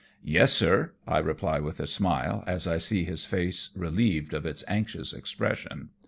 "Yes, 0.23 0.51
sir," 0.51 0.93
I 1.05 1.19
reply 1.19 1.59
with 1.59 1.79
a 1.79 1.85
smile, 1.85 2.43
as 2.47 2.65
I 2.65 2.79
see 2.79 3.03
his 3.03 3.25
face 3.25 3.69
relieved 3.75 4.33
of 4.33 4.47
its 4.47 4.63
anxious 4.67 5.13
expression. 5.13 5.89